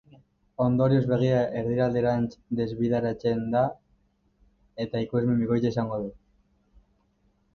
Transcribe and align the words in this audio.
Ondorioz, 0.63 1.01
begia 1.09 1.41
erdialderantz 1.59 2.29
desbideratzen 2.59 3.43
da 3.55 3.61
eta 4.85 5.03
ikusmen 5.09 5.37
bikoitza 5.43 5.71
izango 5.75 6.01
du. 6.05 6.09